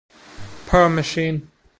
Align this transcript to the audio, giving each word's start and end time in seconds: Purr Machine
Purr 0.65 0.89
Machine 0.89 1.47